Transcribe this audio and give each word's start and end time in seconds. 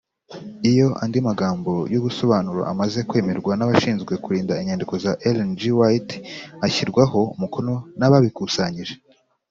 iyo 0.71 0.87
andi 1.03 1.19
magambo 1.29 1.71
y’ubusobanuro 1.93 2.61
amaze 2.71 2.99
kwemerwa 3.09 3.53
n’abashinzwe 3.55 4.13
kurinda 4.23 4.59
inyandiko 4.61 4.93
za 5.03 5.11
Ellen 5.29 5.51
G. 5.59 5.61
White, 5.79 6.15
ashyirwaho 6.65 7.19
umukono 7.35 7.73
n’“ababikusanyije. 7.99 8.93